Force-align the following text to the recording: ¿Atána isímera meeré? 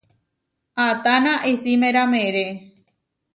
¿Atána 0.87 1.33
isímera 1.53 2.03
meeré? 2.13 2.47